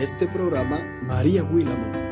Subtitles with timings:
[0.00, 2.04] este programa, María Willamo.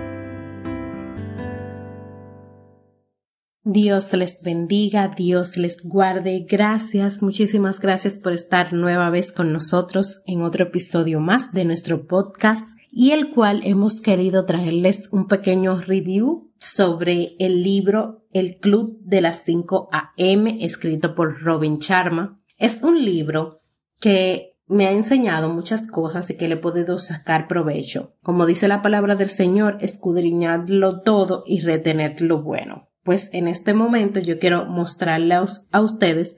[3.65, 6.47] Dios les bendiga, Dios les guarde.
[6.49, 12.07] Gracias, muchísimas gracias por estar nueva vez con nosotros en otro episodio más de nuestro
[12.07, 18.99] podcast y el cual hemos querido traerles un pequeño review sobre el libro El Club
[19.01, 22.41] de las 5 AM escrito por Robin Sharma.
[22.59, 23.61] Es un libro
[24.01, 28.17] que me ha enseñado muchas cosas y que le he podido sacar provecho.
[28.23, 32.89] Como dice la palabra del Señor, escudriñadlo todo y retened lo bueno.
[33.03, 36.37] Pues en este momento yo quiero mostrarles a ustedes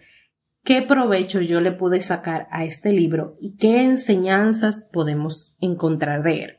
[0.65, 6.45] qué provecho yo le pude sacar a este libro y qué enseñanzas podemos encontrar de
[6.45, 6.57] él.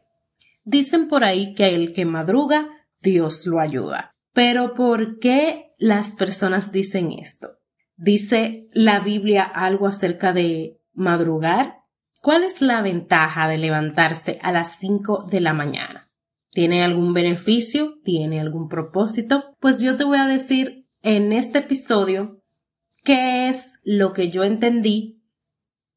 [0.64, 2.70] Dicen por ahí que el que madruga,
[3.02, 4.12] Dios lo ayuda.
[4.34, 7.60] Pero ¿por qué las personas dicen esto?
[7.98, 11.80] ¿Dice la Biblia algo acerca de madrugar?
[12.22, 16.12] ¿Cuál es la ventaja de levantarse a las 5 de la mañana?
[16.52, 18.00] ¿Tiene algún beneficio?
[18.04, 19.56] ¿Tiene algún propósito?
[19.60, 22.42] Pues yo te voy a decir en este episodio
[23.04, 25.22] qué es lo que yo entendí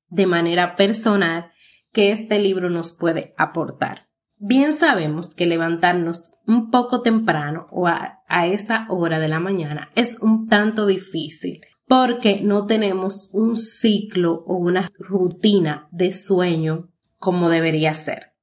[0.08, 1.52] de manera personal
[1.92, 4.08] que este libro nos puede aportar.
[4.36, 9.90] Bien sabemos que levantarnos un poco temprano o a, a, esa hora de la mañana
[9.94, 17.48] es un tanto difícil porque no tenemos un ciclo o una rutina de sueño como
[17.48, 18.34] debería ser.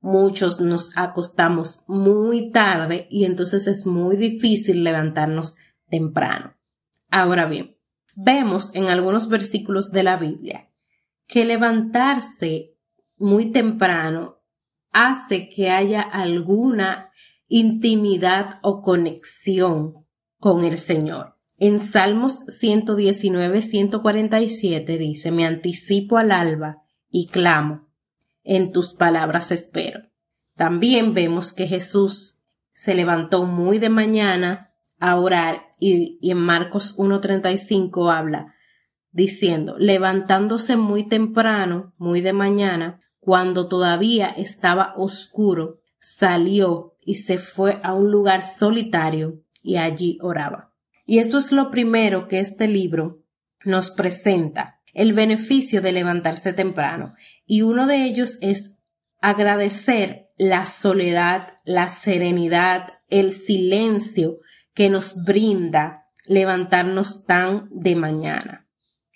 [0.00, 5.56] Muchos nos acostamos muy tarde y entonces es muy difícil levantarnos
[5.88, 6.56] temprano.
[7.10, 7.76] Ahora bien,
[8.14, 10.70] vemos en algunos versículos de la Biblia
[11.26, 12.76] que levantarse
[13.16, 14.42] muy temprano
[14.92, 17.12] hace que haya alguna
[17.48, 20.06] intimidad o conexión
[20.38, 21.39] con el Señor.
[21.62, 27.86] En Salmos 119, 147 dice, me anticipo al alba y clamo,
[28.42, 30.00] en tus palabras espero.
[30.56, 32.38] También vemos que Jesús
[32.72, 38.54] se levantó muy de mañana a orar y, y en Marcos 1.35 habla
[39.10, 47.80] diciendo, levantándose muy temprano, muy de mañana, cuando todavía estaba oscuro, salió y se fue
[47.82, 50.69] a un lugar solitario y allí oraba.
[51.10, 53.24] Y esto es lo primero que este libro
[53.64, 57.14] nos presenta, el beneficio de levantarse temprano.
[57.44, 58.78] Y uno de ellos es
[59.20, 64.38] agradecer la soledad, la serenidad, el silencio
[64.72, 68.68] que nos brinda levantarnos tan de mañana.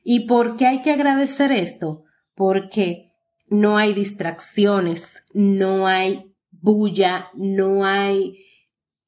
[0.03, 2.03] ¿Y por qué hay que agradecer esto?
[2.35, 3.13] Porque
[3.47, 8.44] no hay distracciones, no hay bulla, no hay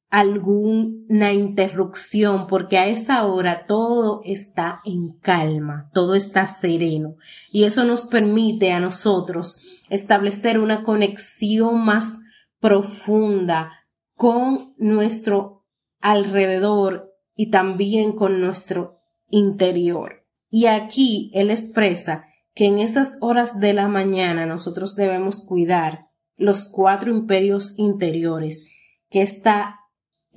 [0.09, 7.15] alguna interrupción, porque a esa hora todo está en calma, todo está sereno.
[7.51, 12.19] Y eso nos permite a nosotros establecer una conexión más
[12.59, 13.73] profunda
[14.15, 15.65] con nuestro
[15.99, 20.25] alrededor y también con nuestro interior.
[20.49, 26.07] Y aquí él expresa que en esas horas de la mañana nosotros debemos cuidar
[26.37, 28.65] los cuatro imperios interiores,
[29.09, 29.81] que está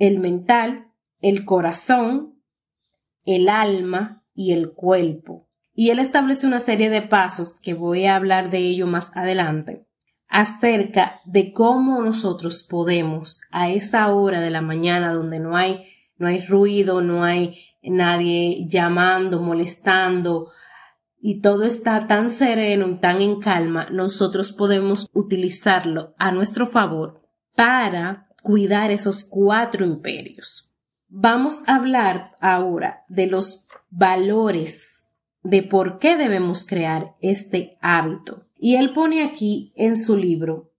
[0.01, 0.87] el mental,
[1.21, 2.41] el corazón,
[3.23, 5.47] el alma y el cuerpo.
[5.75, 9.85] Y él establece una serie de pasos que voy a hablar de ello más adelante
[10.27, 15.85] acerca de cómo nosotros podemos a esa hora de la mañana donde no hay
[16.17, 20.51] no hay ruido, no hay nadie llamando, molestando
[21.19, 27.21] y todo está tan sereno y tan en calma, nosotros podemos utilizarlo a nuestro favor
[27.55, 30.69] para cuidar esos cuatro imperios.
[31.09, 34.81] Vamos a hablar ahora de los valores
[35.43, 38.45] de por qué debemos crear este hábito.
[38.57, 40.71] Y él pone aquí en su libro,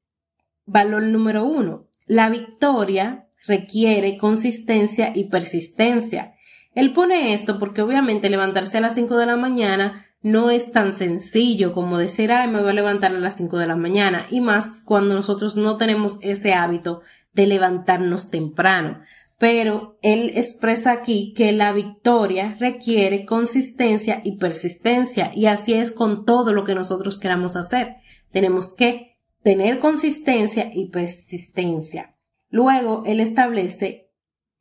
[0.66, 6.34] valor número uno, la victoria requiere consistencia y persistencia.
[6.74, 10.92] Él pone esto porque obviamente levantarse a las 5 de la mañana no es tan
[10.92, 14.40] sencillo como decir, ay, me voy a levantar a las 5 de la mañana, y
[14.40, 17.02] más cuando nosotros no tenemos ese hábito
[17.32, 19.00] de levantarnos temprano.
[19.38, 26.24] Pero él expresa aquí que la victoria requiere consistencia y persistencia y así es con
[26.24, 27.96] todo lo que nosotros queramos hacer.
[28.30, 32.14] Tenemos que tener consistencia y persistencia.
[32.50, 34.10] Luego él establece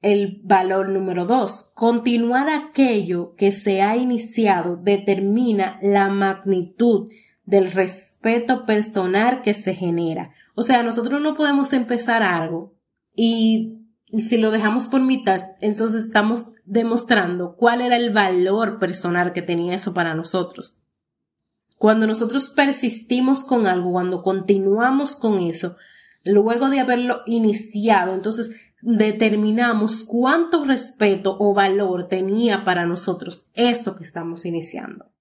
[0.01, 1.71] el valor número dos.
[1.75, 7.09] Continuar aquello que se ha iniciado determina la magnitud
[7.45, 10.33] del respeto personal que se genera.
[10.55, 12.75] O sea, nosotros no podemos empezar algo
[13.13, 13.81] y
[14.17, 19.75] si lo dejamos por mitad, entonces estamos demostrando cuál era el valor personal que tenía
[19.75, 20.77] eso para nosotros.
[21.77, 25.77] Cuando nosotros persistimos con algo, cuando continuamos con eso,
[26.23, 28.51] luego de haberlo iniciado, entonces
[28.81, 35.11] determinamos cuánto respeto o valor tenía para nosotros eso que estamos iniciando.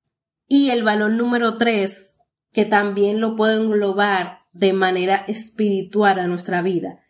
[0.49, 2.19] Y el valor número tres,
[2.53, 7.00] que también lo puedo englobar de manera espiritual a nuestra vida,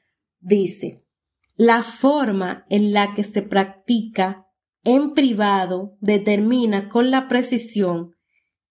[0.41, 1.05] dice,
[1.57, 4.47] la forma en la que se practica
[4.83, 8.17] en privado determina con la precisión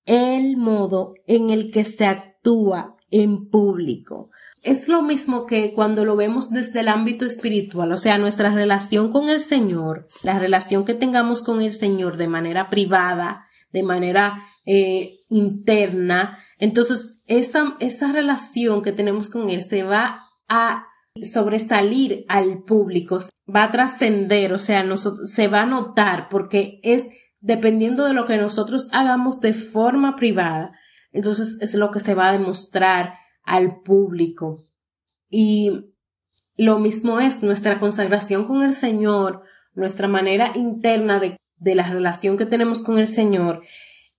[0.05, 4.31] el modo en el que se actúa en público.
[4.61, 9.11] Es lo mismo que cuando lo vemos desde el ámbito espiritual, o sea, nuestra relación
[9.11, 14.43] con el Señor, la relación que tengamos con el Señor de manera privada, de manera
[14.65, 20.85] eh, interna, entonces esa, esa relación que tenemos con Él se va a
[21.23, 23.19] sobresalir al público,
[23.53, 27.05] va a trascender, o sea, se va a notar porque es
[27.39, 30.73] dependiendo de lo que nosotros hagamos de forma privada,
[31.11, 34.67] entonces es lo que se va a demostrar al público.
[35.29, 35.93] Y
[36.57, 42.37] lo mismo es nuestra consagración con el Señor, nuestra manera interna de, de la relación
[42.37, 43.63] que tenemos con el Señor.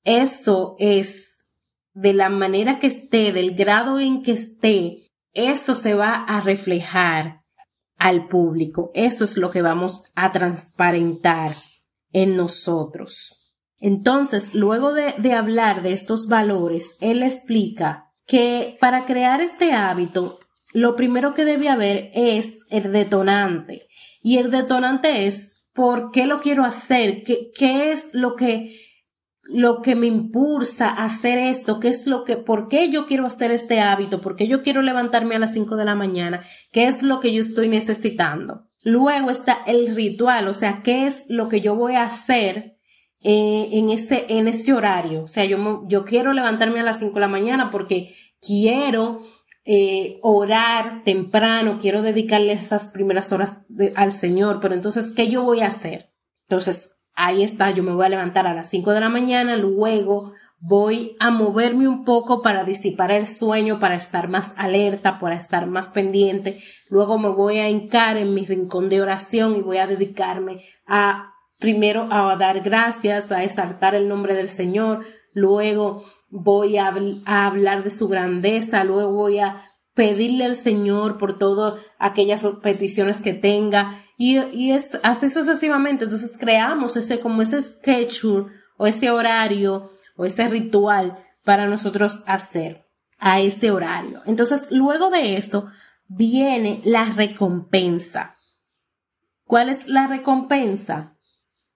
[0.04, 1.29] Eso es
[2.00, 5.04] de la manera que esté, del grado en que esté,
[5.34, 7.42] eso se va a reflejar
[7.98, 8.90] al público.
[8.94, 11.50] Eso es lo que vamos a transparentar
[12.12, 13.54] en nosotros.
[13.78, 20.38] Entonces, luego de, hablar de estos valores, él explica que para crear este hábito,
[20.72, 23.88] lo primero que debe haber es el detonante.
[24.22, 28.89] Y el detonante es por qué lo quiero hacer, qué, qué es lo que
[29.52, 33.26] lo que me impulsa a hacer esto, qué es lo que, por qué yo quiero
[33.26, 36.42] hacer este hábito, por qué yo quiero levantarme a las 5 de la mañana,
[36.72, 38.68] qué es lo que yo estoy necesitando.
[38.82, 42.78] Luego está el ritual, o sea, qué es lo que yo voy a hacer
[43.22, 45.24] eh, en ese, en ese horario.
[45.24, 49.20] O sea, yo, yo quiero levantarme a las 5 de la mañana porque quiero
[49.64, 53.62] eh, orar temprano, quiero dedicarle esas primeras horas
[53.96, 56.12] al Señor, pero entonces, ¿qué yo voy a hacer?
[56.48, 60.32] Entonces, ahí está, yo me voy a levantar a las 5 de la mañana, luego
[60.58, 65.66] voy a moverme un poco para disipar el sueño, para estar más alerta, para estar
[65.66, 69.86] más pendiente, luego me voy a hincar en mi rincón de oración y voy a
[69.86, 76.94] dedicarme a primero a dar gracias, a exaltar el nombre del Señor, luego voy a,
[77.26, 83.34] hablar de su grandeza, luego voy a pedirle al Señor por todas aquellas peticiones que
[83.34, 86.04] tenga y, y es, así sucesivamente.
[86.04, 92.86] Entonces creamos ese, como ese schedule o ese horario o ese ritual para nosotros hacer
[93.18, 94.20] a ese horario.
[94.26, 95.68] Entonces, luego de eso
[96.06, 98.34] viene la recompensa.
[99.46, 101.16] ¿Cuál es la recompensa?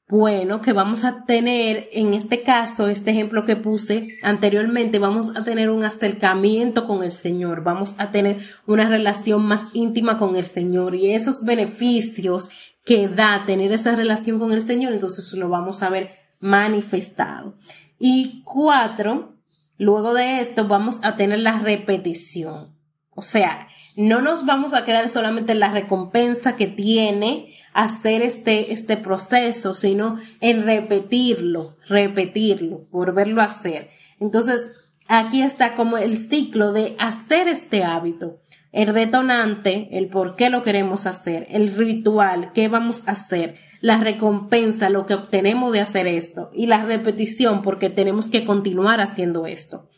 [0.06, 5.44] Bueno, que vamos a tener, en este caso, este ejemplo que puse anteriormente, vamos a
[5.44, 10.44] tener un acercamiento con el Señor, vamos a tener una relación más íntima con el
[10.44, 12.50] Señor y esos beneficios
[12.84, 17.56] que da tener esa relación con el Señor, entonces lo vamos a ver manifestado.
[17.98, 19.38] Y cuatro,
[19.78, 22.76] luego de esto vamos a tener la repetición.
[23.08, 28.72] O sea, no nos vamos a quedar solamente en la recompensa que tiene hacer este,
[28.72, 33.90] este proceso, sino en repetirlo, repetirlo, volverlo a hacer.
[34.20, 38.40] Entonces, aquí está como el ciclo de hacer este hábito.
[38.72, 43.98] El detonante, el por qué lo queremos hacer, el ritual, qué vamos a hacer, la
[43.98, 49.46] recompensa, lo que obtenemos de hacer esto y la repetición porque tenemos que continuar haciendo
[49.46, 49.90] esto.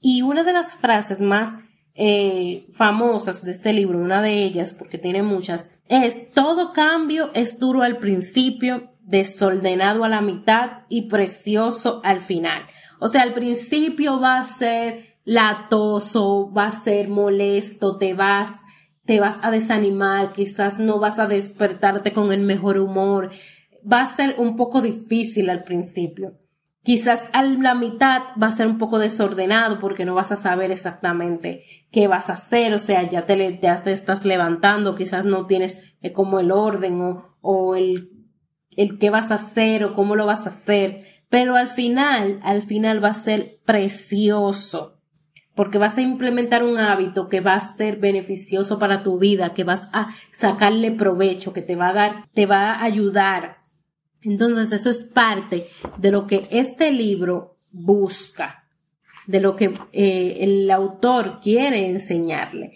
[0.00, 1.54] Y una de las frases más
[2.02, 7.58] eh, famosas de este libro, una de ellas, porque tiene muchas, es todo cambio es
[7.58, 12.62] duro al principio, desordenado a la mitad y precioso al final.
[13.00, 18.54] O sea, al principio va a ser latoso, va a ser molesto, te vas,
[19.04, 23.30] te vas a desanimar, quizás no vas a despertarte con el mejor humor,
[23.80, 26.38] va a ser un poco difícil al principio.
[26.82, 30.70] Quizás a la mitad va a ser un poco desordenado porque no vas a saber
[30.70, 35.94] exactamente qué vas a hacer, o sea, ya te, te estás levantando, quizás no tienes
[36.00, 38.10] eh, como el orden o, o el,
[38.76, 42.62] el qué vas a hacer o cómo lo vas a hacer, pero al final, al
[42.62, 44.96] final va a ser precioso,
[45.54, 49.64] porque vas a implementar un hábito que va a ser beneficioso para tu vida, que
[49.64, 53.59] vas a sacarle provecho, que te va a dar, te va a ayudar
[54.22, 58.64] entonces, eso es parte de lo que este libro busca,
[59.26, 62.72] de lo que eh, el autor quiere enseñarle.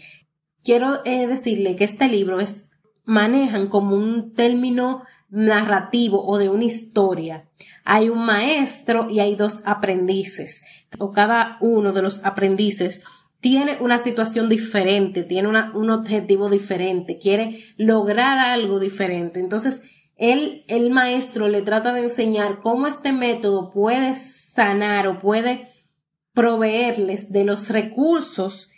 [0.63, 2.67] Quiero eh, decirle que este libro es,
[3.05, 7.49] manejan como un término narrativo o de una historia.
[7.85, 10.63] Hay un maestro y hay dos aprendices,
[10.99, 13.03] o cada uno de los aprendices
[13.41, 19.39] tiene una situación diferente, tiene un objetivo diferente, quiere lograr algo diferente.
[19.39, 19.83] Entonces,
[20.16, 25.68] él, el maestro le trata de enseñar cómo este método puede sanar o puede
[26.33, 28.68] proveerles de los recursos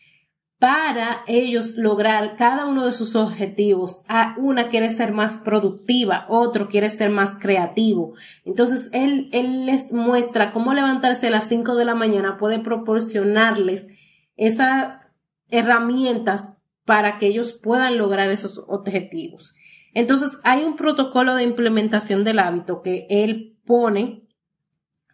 [0.59, 4.05] para ellos lograr cada uno de sus objetivos.
[4.09, 8.15] A una quiere ser más productiva, otro quiere ser más creativo.
[8.45, 13.89] Entonces, él, él les muestra cómo levantarse a las 5 de la mañana puede proporcionarles
[14.37, 14.97] esas
[15.51, 16.55] herramientas
[16.87, 19.55] para que ellos puedan lograr esos objetivos.
[19.97, 24.29] Entonces, hay un protocolo de implementación del hábito que él pone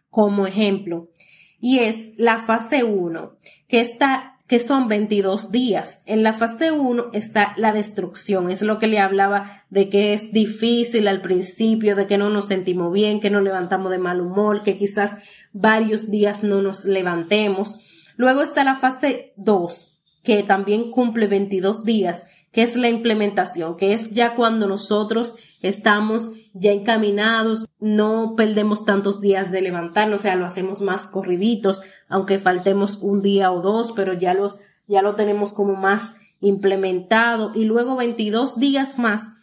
[0.09, 1.09] como ejemplo
[1.57, 3.37] y es la fase 1,
[3.69, 6.03] que está que son 22 días.
[6.05, 10.33] En la fase 1 está la destrucción, es lo que le hablaba de que es
[10.33, 14.63] difícil al principio, de que no nos sentimos bien, que nos levantamos de mal humor,
[14.63, 15.13] que quizás
[15.53, 17.79] varios días no nos levantemos.
[18.17, 23.93] Luego está la fase 2, que también cumple 22 días, que es la implementación, que
[23.93, 30.35] es ya cuando nosotros estamos ya encaminados, no perdemos tantos días de levantarnos, o sea,
[30.35, 35.15] lo hacemos más corriditos, aunque faltemos un día o dos, pero ya los, ya lo
[35.15, 39.33] tenemos como más implementado y luego 22 días más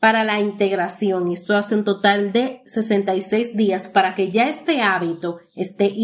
[0.00, 1.30] para la integración.
[1.30, 5.94] Esto hace un total de 66 días para que ya este hábito esté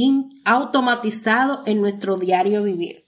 [0.45, 3.01] automatizado en nuestro diario vivir.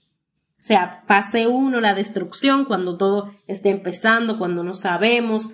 [0.57, 5.49] O sea, fase 1, la destrucción, cuando todo esté empezando, cuando no sabemos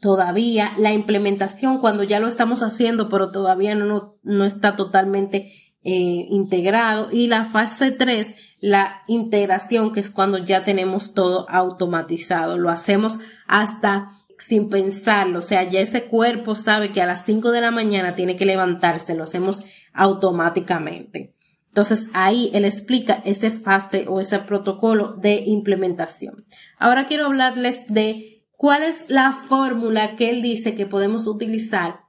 [0.00, 6.26] todavía, la implementación, cuando ya lo estamos haciendo, pero todavía no, no está totalmente eh,
[6.30, 7.10] integrado.
[7.12, 12.58] Y la fase 3, la integración, que es cuando ya tenemos todo automatizado.
[12.58, 17.52] Lo hacemos hasta sin pensarlo, o sea, ya ese cuerpo sabe que a las 5
[17.52, 21.33] de la mañana tiene que levantarse, lo hacemos automáticamente.
[21.74, 26.44] Entonces ahí él explica ese fase o ese protocolo de implementación.
[26.78, 32.02] Ahora quiero hablarles de cuál es la fórmula que él dice que podemos utilizar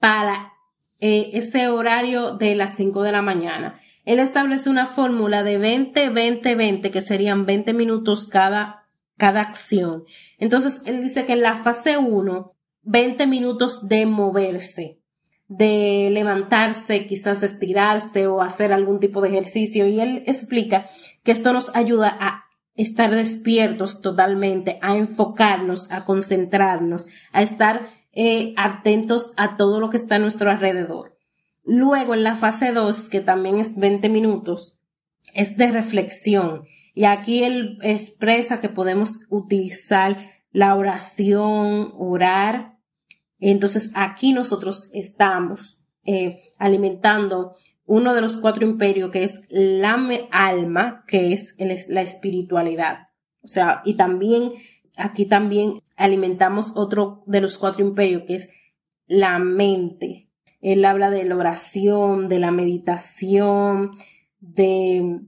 [0.00, 0.54] para
[0.98, 3.80] eh, ese horario de las 5 de la mañana.
[4.04, 8.84] Él establece una fórmula de 20, 20, 20, que serían 20 minutos cada
[9.16, 10.06] cada acción.
[10.38, 12.50] Entonces, él dice que en la fase 1,
[12.82, 15.00] 20 minutos de moverse,
[15.48, 19.86] de levantarse, quizás estirarse o hacer algún tipo de ejercicio.
[19.86, 20.86] Y él explica
[21.22, 28.52] que esto nos ayuda a estar despiertos totalmente, a enfocarnos, a concentrarnos, a estar eh,
[28.56, 31.16] atentos a todo lo que está a nuestro alrededor.
[31.62, 34.76] Luego, en la fase 2, que también es 20 minutos,
[35.32, 40.16] es de reflexión y aquí él expresa que podemos utilizar
[40.52, 42.73] la oración, orar.
[43.50, 49.94] Entonces aquí nosotros estamos eh, alimentando uno de los cuatro imperios que es la
[50.30, 53.08] alma, que es la espiritualidad.
[53.42, 54.52] O sea, y también
[54.96, 58.48] aquí también alimentamos otro de los cuatro imperios que es
[59.06, 60.30] la mente.
[60.62, 63.90] Él habla de la oración, de la meditación,
[64.40, 65.20] de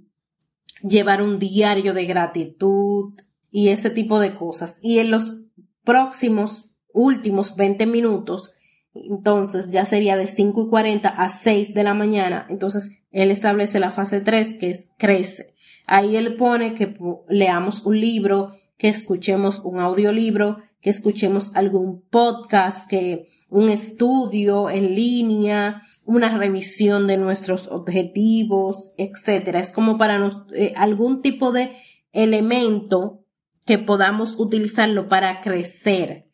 [0.83, 3.13] llevar un diario de gratitud
[3.51, 4.79] y ese tipo de cosas.
[4.81, 5.43] Y en los
[5.85, 6.66] próximos
[6.97, 8.53] últimos 20 minutos,
[8.95, 12.47] entonces ya sería de 5 y 40 a 6 de la mañana.
[12.49, 15.55] Entonces él establece la fase 3 que es crece.
[15.87, 16.97] Ahí él pone que
[17.29, 24.95] leamos un libro, que escuchemos un audiolibro, que escuchemos algún podcast, que un estudio en
[24.95, 29.61] línea, una revisión de nuestros objetivos, etcétera.
[29.61, 31.77] Es como para nos, eh, algún tipo de
[32.13, 33.25] elemento
[33.67, 36.26] que podamos utilizarlo para crecer,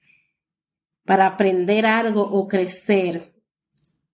[1.05, 3.35] para aprender algo o crecer.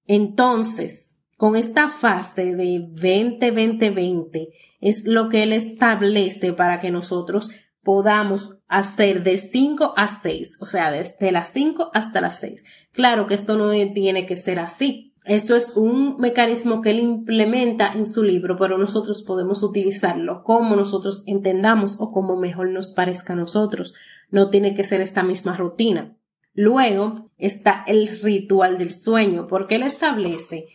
[0.07, 4.49] Entonces, con esta fase de 20-20-20
[4.81, 7.51] es lo que él establece para que nosotros
[7.83, 12.65] podamos hacer de 5 a 6, o sea, desde las 5 hasta las 6.
[12.93, 17.93] Claro que esto no tiene que ser así, esto es un mecanismo que él implementa
[17.93, 23.35] en su libro, pero nosotros podemos utilizarlo como nosotros entendamos o como mejor nos parezca
[23.35, 23.93] a nosotros.
[24.31, 26.17] No tiene que ser esta misma rutina.
[26.61, 30.67] Luego está el ritual del sueño, porque él establece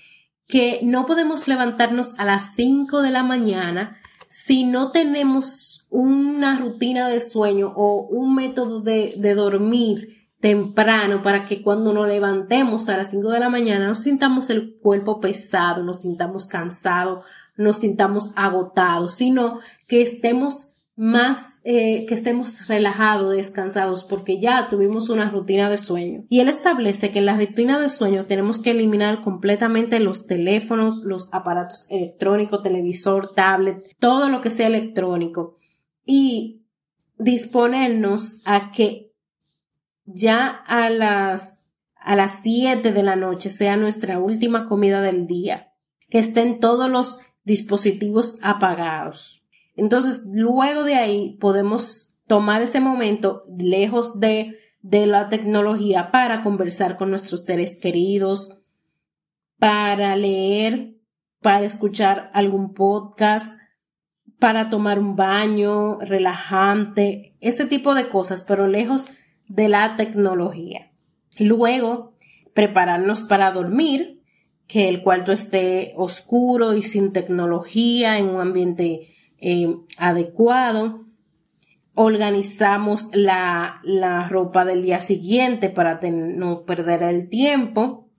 [0.48, 3.98] que no podemos levantarnos a las 5 de la mañana
[4.30, 11.62] si no tenemos una rutina de sueño o un método de, dormir temprano para que
[11.62, 16.04] cuando nos levantemos a las 5 de la mañana nos sintamos el cuerpo pesado, nos
[16.04, 17.26] sintamos cansados,
[17.58, 25.10] nos sintamos agotados, sino que estemos más eh, que estemos relajados, descansados, porque ya tuvimos
[25.10, 26.26] una rutina de sueño.
[26.30, 31.04] Y él establece que en la rutina de sueño tenemos que eliminar completamente los teléfonos,
[31.04, 35.56] los aparatos electrónicos, televisor, tablet, todo lo que sea electrónico.
[36.06, 36.64] Y
[37.18, 39.14] disponernos a que
[40.06, 41.64] ya a las
[41.96, 45.72] a las 7 de la noche sea nuestra última comida del día,
[46.10, 49.43] que estén todos los dispositivos apagados.
[49.76, 56.98] Entonces, luego de ahí podemos tomar ese momento lejos de, de la tecnología para conversar
[56.98, 58.58] con nuestros seres queridos,
[59.60, 60.96] para leer,
[61.42, 63.58] para escuchar algún podcast,
[64.40, 69.06] para tomar un baño relajante, este tipo de cosas, pero lejos
[69.48, 70.92] de la tecnología.
[71.40, 72.16] Luego,
[72.54, 74.22] prepararnos para dormir,
[74.68, 79.13] que el cuarto esté oscuro y sin tecnología, en un ambiente
[79.46, 81.02] eh, adecuado.
[81.96, 88.10] Organizamos la, la, ropa del día siguiente para no perder el tiempo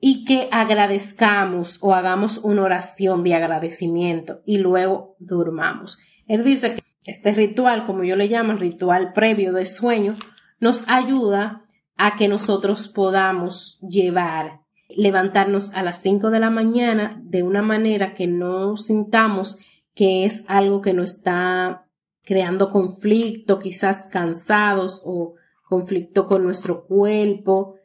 [0.00, 5.98] y que agradezcamos o hagamos una oración de agradecimiento y luego durmamos.
[6.26, 6.82] Él dice que
[7.12, 10.16] este ritual, como yo le llamo, ritual previo de sueño,
[10.58, 11.64] nos ayuda
[11.96, 18.14] a que nosotros podamos llevar, levantarnos a las 5 de la mañana de una manera
[18.14, 19.56] que no sintamos
[19.94, 21.88] que es algo que nos está
[22.22, 25.34] creando conflicto, quizás cansados o
[25.68, 27.76] conflicto con nuestro cuerpo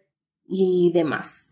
[0.45, 1.47] y demás.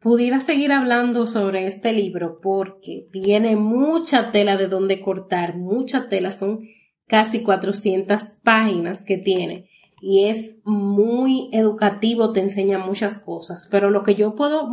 [0.00, 6.30] Pudiera seguir hablando sobre este libro porque tiene mucha tela de donde cortar, mucha tela,
[6.30, 6.60] son
[7.06, 9.68] casi 400 páginas que tiene
[10.00, 14.68] y es muy educativo, te enseña muchas cosas, pero lo que yo puedo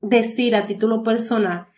[0.00, 1.68] decir a título personal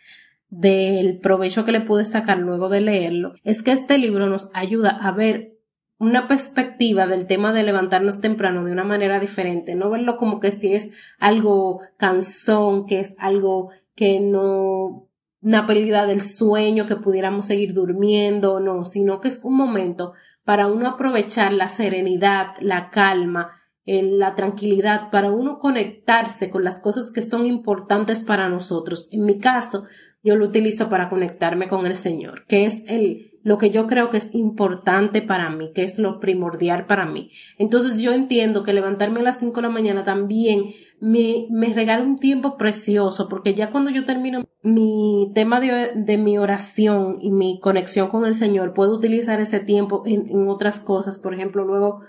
[0.49, 4.91] del provecho que le pude sacar luego de leerlo es que este libro nos ayuda
[4.91, 5.57] a ver
[5.99, 10.51] una perspectiva del tema de levantarnos temprano de una manera diferente, no verlo como que
[10.51, 15.09] si es algo cansón, que es algo que no,
[15.41, 20.67] una pérdida del sueño, que pudiéramos seguir durmiendo, no, sino que es un momento para
[20.67, 23.51] uno aprovechar la serenidad, la calma,
[23.85, 29.09] la tranquilidad, para uno conectarse con las cosas que son importantes para nosotros.
[29.11, 29.85] En mi caso,
[30.27, 34.09] yo lo utilizo para conectarme con el Señor, que es el, lo que yo creo
[34.09, 37.31] que es importante para mí, que es lo primordial para mí.
[37.57, 42.03] Entonces yo entiendo que levantarme a las 5 de la mañana también me, me regala
[42.03, 47.31] un tiempo precioso, porque ya cuando yo termino mi tema de, de, mi oración y
[47.31, 51.19] mi conexión con el Señor, puedo utilizar ese tiempo en, en otras cosas.
[51.19, 52.01] Por ejemplo, luego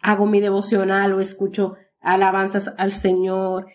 [0.00, 3.66] hago mi devocional o escucho alabanzas al Señor.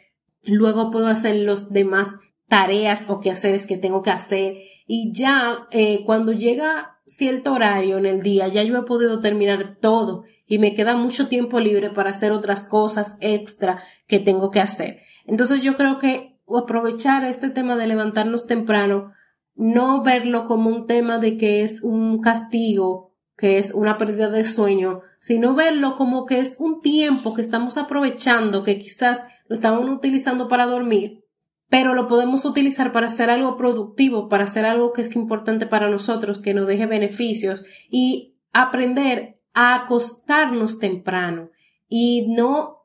[0.41, 2.15] Luego puedo hacer los demás
[2.47, 4.58] tareas o quehaceres que tengo que hacer.
[4.88, 9.77] Y ya eh, cuando llega cierto horario en el día, ya yo he podido terminar
[9.79, 14.60] todo y me queda mucho tiempo libre para hacer otras cosas extra que tengo que
[14.60, 15.01] hacer.
[15.25, 19.13] Entonces yo creo que aprovechar este tema de levantarnos temprano,
[19.56, 24.43] no verlo como un tema de que es un castigo, que es una pérdida de
[24.43, 29.89] sueño, sino verlo como que es un tiempo que estamos aprovechando, que quizás lo estamos
[29.89, 31.22] utilizando para dormir,
[31.73, 35.89] pero lo podemos utilizar para hacer algo productivo, para hacer algo que es importante para
[35.89, 41.49] nosotros, que nos deje beneficios y aprender a acostarnos temprano
[41.88, 42.83] y no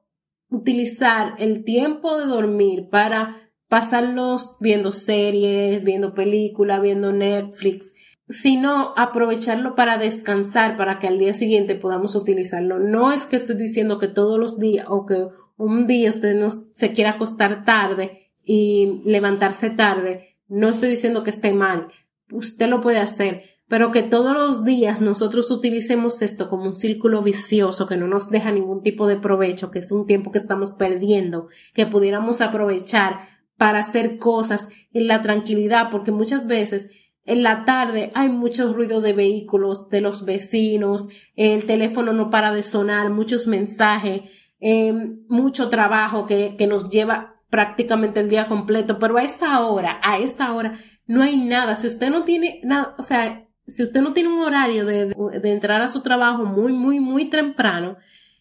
[0.48, 7.92] utilizar el tiempo de dormir para pasarlos viendo series, viendo películas, viendo Netflix,
[8.30, 12.78] sino aprovecharlo para descansar, para que al día siguiente podamos utilizarlo.
[12.78, 15.26] No es que estoy diciendo que todos los días o que
[15.58, 20.38] un día usted no se quiera acostar tarde y levantarse tarde.
[20.48, 21.88] No estoy diciendo que esté mal.
[22.32, 27.22] Usted lo puede hacer, pero que todos los días nosotros utilicemos esto como un círculo
[27.22, 30.72] vicioso que no nos deja ningún tipo de provecho, que es un tiempo que estamos
[30.72, 36.90] perdiendo, que pudiéramos aprovechar para hacer cosas en la tranquilidad, porque muchas veces
[37.26, 42.54] en la tarde hay mucho ruido de vehículos, de los vecinos, el teléfono no para
[42.54, 44.22] de sonar, muchos mensajes,
[44.58, 44.94] eh,
[45.28, 50.18] mucho trabajo que, que nos lleva prácticamente el día completo, pero a esa hora, a
[50.18, 51.76] esa hora, no hay nada.
[51.76, 55.50] Si usted no tiene nada, o sea, si usted no tiene un horario de, de,
[55.50, 57.96] entrar a su trabajo muy, muy, muy temprano,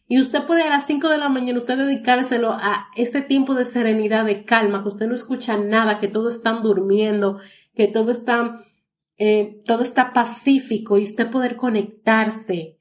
[0.10, 3.66] y usted puede a las 5 de la mañana usted dedicárselo a este tiempo de
[3.66, 7.40] serenidad, de calma, que usted no escucha nada, que todos están durmiendo,
[7.76, 8.56] que todo está,
[9.18, 12.77] eh, todo está pacífico y usted poder conectarse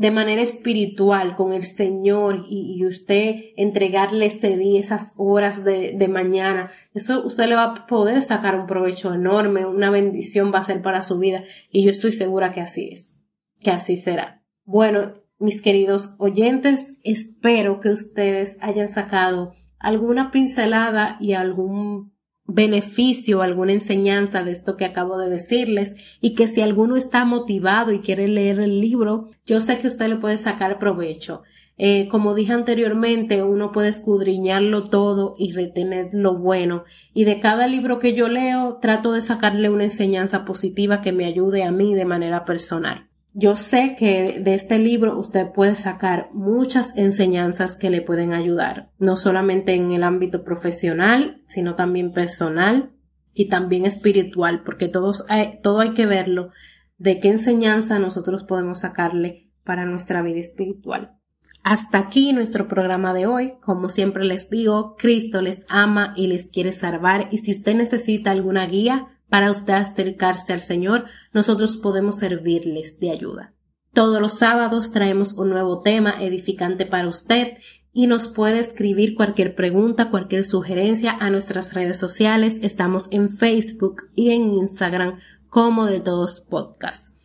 [0.00, 6.08] de manera espiritual con el Señor y, usted entregarle ese día, esas horas de, de,
[6.08, 10.64] mañana, eso usted le va a poder sacar un provecho enorme, una bendición va a
[10.64, 13.20] ser para su vida y yo estoy segura que así es.
[13.62, 14.42] que así será.
[14.64, 22.14] Bueno, mis queridos oyentes, espero que ustedes hayan sacado alguna pincelada y algún
[22.54, 27.92] beneficio, alguna enseñanza de esto que acabo de decirles y que si alguno está motivado
[27.92, 31.42] y quiere leer el libro, yo sé que usted le puede sacar provecho.
[31.82, 36.84] Eh, como dije anteriormente, uno puede escudriñarlo todo y retener lo bueno.
[37.14, 41.24] Y de cada libro que yo leo, trato de sacarle una enseñanza positiva que me
[41.24, 43.09] ayude a mí de manera personal.
[43.32, 48.90] Yo sé que de este libro usted puede sacar muchas enseñanzas que le pueden ayudar,
[48.98, 52.92] no solamente en el ámbito profesional, sino también personal
[53.32, 55.26] y también espiritual, porque todos
[55.62, 56.50] todo hay que verlo
[56.98, 61.16] de qué enseñanza nosotros podemos sacarle para nuestra vida espiritual.
[61.62, 63.54] Hasta aquí nuestro programa de hoy.
[63.62, 68.30] Como siempre les digo, Cristo les ama y les quiere salvar y si usted necesita
[68.30, 73.54] alguna guía para usted acercarse al Señor, nosotros podemos servirles de ayuda.
[73.92, 77.58] Todos los sábados traemos un nuevo tema edificante para usted
[77.92, 82.60] y nos puede escribir cualquier pregunta, cualquier sugerencia a nuestras redes sociales.
[82.62, 87.16] Estamos en Facebook y en Instagram como de todos podcasts.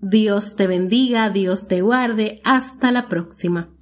[0.00, 2.40] Dios te bendiga, Dios te guarde.
[2.44, 3.77] Hasta la próxima.